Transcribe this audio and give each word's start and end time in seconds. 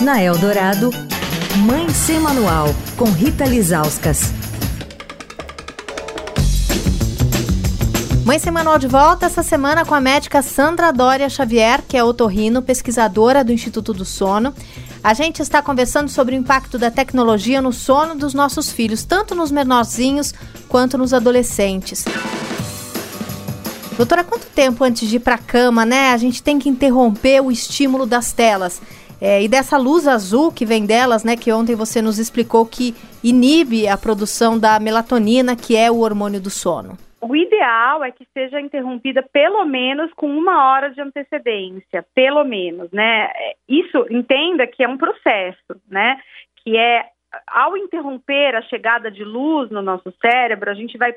Na 0.00 0.20
Eldorado, 0.20 0.90
Mãe 1.58 1.88
Sem 1.90 2.18
Manual, 2.18 2.66
com 2.96 3.04
Rita 3.04 3.44
Lizauskas. 3.44 4.32
Mãe 8.24 8.38
Sem 8.38 8.52
Manual 8.52 8.78
de 8.78 8.88
volta 8.88 9.26
essa 9.26 9.42
semana 9.42 9.84
com 9.84 9.94
a 9.94 10.00
médica 10.00 10.42
Sandra 10.42 10.92
Dória 10.92 11.28
Xavier, 11.28 11.80
que 11.86 11.96
é 11.96 12.02
otorrino, 12.02 12.60
pesquisadora 12.60 13.44
do 13.44 13.52
Instituto 13.52 13.92
do 13.92 14.04
Sono. 14.04 14.52
A 15.02 15.14
gente 15.14 15.40
está 15.40 15.62
conversando 15.62 16.08
sobre 16.08 16.34
o 16.34 16.38
impacto 16.38 16.76
da 16.76 16.90
tecnologia 16.90 17.62
no 17.62 17.72
sono 17.72 18.16
dos 18.16 18.34
nossos 18.34 18.72
filhos, 18.72 19.04
tanto 19.04 19.34
nos 19.34 19.52
menorzinhos 19.52 20.34
quanto 20.68 20.98
nos 20.98 21.14
adolescentes. 21.14 22.04
Doutora, 23.96 24.24
quanto 24.24 24.46
tempo 24.46 24.82
antes 24.82 25.08
de 25.08 25.16
ir 25.16 25.20
para 25.20 25.36
a 25.36 25.38
cama, 25.38 25.86
né, 25.86 26.10
a 26.10 26.16
gente 26.16 26.42
tem 26.42 26.58
que 26.58 26.68
interromper 26.68 27.40
o 27.40 27.52
estímulo 27.52 28.06
das 28.06 28.32
telas? 28.32 28.82
É, 29.20 29.42
e 29.42 29.48
dessa 29.48 29.76
luz 29.78 30.06
azul 30.06 30.52
que 30.52 30.66
vem 30.66 30.86
delas, 30.86 31.24
né, 31.24 31.36
que 31.36 31.52
ontem 31.52 31.74
você 31.74 32.02
nos 32.02 32.18
explicou 32.18 32.66
que 32.66 32.94
inibe 33.22 33.88
a 33.88 33.96
produção 33.96 34.58
da 34.58 34.78
melatonina, 34.78 35.56
que 35.56 35.76
é 35.76 35.90
o 35.90 36.00
hormônio 36.00 36.40
do 36.40 36.50
sono. 36.50 36.96
O 37.20 37.34
ideal 37.34 38.04
é 38.04 38.10
que 38.10 38.26
seja 38.34 38.60
interrompida 38.60 39.22
pelo 39.22 39.64
menos 39.64 40.12
com 40.12 40.26
uma 40.26 40.70
hora 40.70 40.90
de 40.90 41.00
antecedência, 41.00 42.04
pelo 42.14 42.44
menos, 42.44 42.90
né? 42.92 43.30
É, 43.34 43.54
isso 43.66 44.06
entenda 44.10 44.66
que 44.66 44.84
é 44.84 44.88
um 44.88 44.98
processo, 44.98 45.80
né? 45.88 46.18
Que 46.62 46.76
é 46.76 47.06
ao 47.46 47.76
interromper 47.76 48.54
a 48.54 48.62
chegada 48.62 49.10
de 49.10 49.24
luz 49.24 49.70
no 49.70 49.82
nosso 49.82 50.12
cérebro, 50.20 50.70
a 50.70 50.74
gente 50.74 50.98
vai 50.98 51.14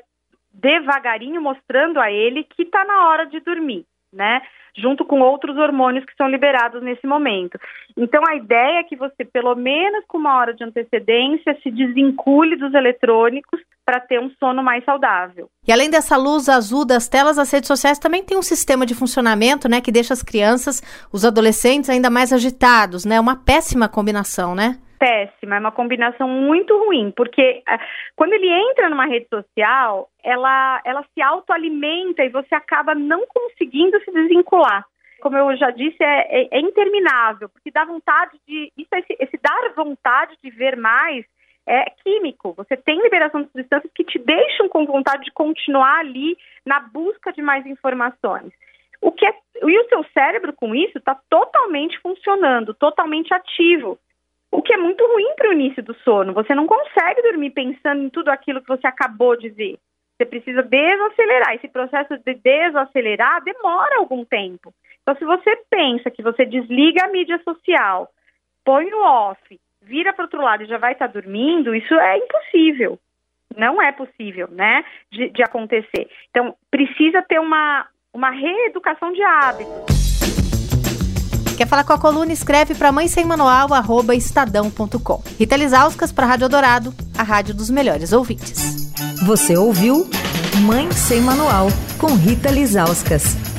devagarinho 0.52 1.40
mostrando 1.40 2.00
a 2.00 2.10
ele 2.10 2.42
que 2.42 2.62
está 2.62 2.84
na 2.84 3.08
hora 3.08 3.26
de 3.26 3.40
dormir, 3.40 3.84
né? 4.12 4.40
junto 4.80 5.04
com 5.04 5.20
outros 5.20 5.56
hormônios 5.56 6.04
que 6.04 6.14
são 6.16 6.28
liberados 6.28 6.82
nesse 6.82 7.06
momento. 7.06 7.58
Então, 7.96 8.22
a 8.28 8.36
ideia 8.36 8.80
é 8.80 8.84
que 8.84 8.96
você, 8.96 9.24
pelo 9.24 9.54
menos 9.54 10.04
com 10.06 10.18
uma 10.18 10.36
hora 10.36 10.54
de 10.54 10.64
antecedência, 10.64 11.58
se 11.62 11.70
desvincule 11.70 12.56
dos 12.56 12.72
eletrônicos 12.72 13.60
para 13.84 14.00
ter 14.00 14.20
um 14.20 14.30
sono 14.38 14.62
mais 14.62 14.84
saudável. 14.84 15.48
E 15.66 15.72
além 15.72 15.90
dessa 15.90 16.16
luz 16.16 16.48
azul 16.48 16.84
das 16.84 17.08
telas, 17.08 17.38
as 17.38 17.50
redes 17.50 17.66
sociais 17.66 17.98
também 17.98 18.22
têm 18.22 18.36
um 18.36 18.42
sistema 18.42 18.86
de 18.86 18.94
funcionamento, 18.94 19.68
né, 19.68 19.80
que 19.80 19.90
deixa 19.90 20.12
as 20.12 20.22
crianças, 20.22 20.82
os 21.12 21.24
adolescentes 21.24 21.90
ainda 21.90 22.10
mais 22.10 22.32
agitados, 22.32 23.04
né? 23.04 23.18
Uma 23.18 23.36
péssima 23.36 23.88
combinação, 23.88 24.54
né? 24.54 24.78
Péssima, 24.98 25.56
é 25.56 25.60
uma 25.60 25.72
combinação 25.72 26.28
muito 26.28 26.76
ruim, 26.84 27.10
porque 27.10 27.62
uh, 27.68 27.78
quando 28.16 28.32
ele 28.32 28.48
entra 28.48 28.88
numa 28.88 29.06
rede 29.06 29.26
social, 29.28 30.08
ela, 30.22 30.80
ela 30.84 31.04
se 31.14 31.22
autoalimenta 31.22 32.24
e 32.24 32.28
você 32.28 32.54
acaba 32.54 32.94
não 32.94 33.24
conseguindo 33.26 33.98
se 34.04 34.10
desvincular. 34.10 34.84
Como 35.20 35.36
eu 35.36 35.56
já 35.56 35.70
disse, 35.70 36.02
é, 36.02 36.42
é, 36.42 36.48
é 36.52 36.60
interminável, 36.60 37.48
porque 37.48 37.70
dá 37.70 37.84
vontade 37.84 38.38
de. 38.46 38.72
Isso, 38.76 38.88
esse, 38.94 39.16
esse 39.18 39.38
dar 39.42 39.72
vontade 39.74 40.36
de 40.42 40.50
ver 40.50 40.76
mais 40.76 41.24
é 41.66 41.84
químico. 42.02 42.54
Você 42.56 42.76
tem 42.76 43.02
liberação 43.02 43.42
de 43.42 43.48
substâncias 43.48 43.92
que 43.94 44.04
te 44.04 44.18
deixam 44.18 44.68
com 44.68 44.86
vontade 44.86 45.24
de 45.24 45.32
continuar 45.32 45.98
ali 45.98 46.36
na 46.64 46.80
busca 46.80 47.32
de 47.32 47.42
mais 47.42 47.66
informações. 47.66 48.52
O 49.00 49.12
que 49.12 49.26
é, 49.26 49.34
e 49.62 49.78
o 49.78 49.88
seu 49.88 50.04
cérebro 50.12 50.52
com 50.52 50.74
isso 50.74 50.98
está 50.98 51.16
totalmente 51.28 51.98
funcionando, 52.00 52.74
totalmente 52.74 53.32
ativo. 53.34 53.98
O 54.50 54.62
que 54.62 54.72
é 54.72 54.76
muito 54.76 55.06
ruim 55.06 55.34
para 55.36 55.50
o 55.50 55.52
início 55.52 55.82
do 55.82 55.94
sono. 55.96 56.32
Você 56.32 56.54
não 56.54 56.66
consegue 56.66 57.22
dormir 57.22 57.50
pensando 57.50 58.02
em 58.02 58.10
tudo 58.10 58.28
aquilo 58.30 58.62
que 58.62 58.68
você 58.68 58.86
acabou 58.86 59.36
de 59.36 59.48
ver. 59.48 59.78
Você 60.16 60.26
precisa 60.26 60.62
desacelerar. 60.62 61.54
Esse 61.54 61.68
processo 61.68 62.16
de 62.18 62.34
desacelerar 62.34 63.42
demora 63.44 63.98
algum 63.98 64.24
tempo. 64.24 64.72
Então, 65.02 65.14
se 65.16 65.24
você 65.24 65.56
pensa 65.70 66.10
que 66.10 66.22
você 66.22 66.44
desliga 66.44 67.04
a 67.04 67.08
mídia 67.08 67.40
social, 67.44 68.10
põe 68.64 68.90
no 68.90 68.98
off, 68.98 69.60
vira 69.80 70.12
para 70.12 70.24
outro 70.24 70.42
lado 70.42 70.64
e 70.64 70.66
já 70.66 70.76
vai 70.76 70.92
estar 70.92 71.06
tá 71.06 71.12
dormindo, 71.12 71.74
isso 71.74 71.94
é 71.94 72.18
impossível. 72.18 72.98
Não 73.56 73.80
é 73.80 73.92
possível, 73.92 74.48
né, 74.50 74.84
de, 75.10 75.30
de 75.30 75.42
acontecer. 75.42 76.08
Então, 76.30 76.54
precisa 76.70 77.22
ter 77.22 77.38
uma, 77.38 77.86
uma 78.12 78.30
reeducação 78.30 79.12
de 79.12 79.22
hábitos. 79.22 79.97
Quer 81.58 81.66
falar 81.66 81.82
com 81.82 81.92
a 81.92 81.98
coluna? 81.98 82.32
Escreve 82.32 82.72
para 82.72 82.92
mãe 82.92 83.08
sem 83.08 83.24
manual, 83.24 83.74
arroba 83.74 84.14
estadão.com. 84.14 85.22
Rita 85.36 85.56
Lisauskas 85.56 86.12
para 86.12 86.24
Rádio 86.24 86.48
Dourado, 86.48 86.94
a 87.18 87.24
rádio 87.24 87.52
dos 87.52 87.68
melhores 87.68 88.12
ouvintes. 88.12 88.92
Você 89.26 89.56
ouviu 89.56 90.08
Mãe 90.60 90.88
Sem 90.92 91.20
Manual, 91.20 91.66
com 91.98 92.14
Rita 92.14 92.48
Lisauskas. 92.48 93.57